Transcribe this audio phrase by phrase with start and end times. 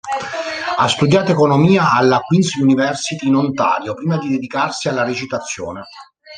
[0.77, 5.83] Ha studiato economia alla Queens University in Ontario, prima di dedicarsi alla recitazione.